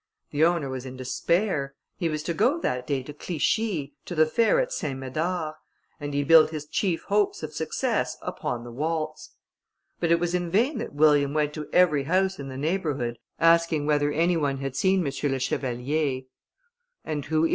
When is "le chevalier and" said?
15.29-17.25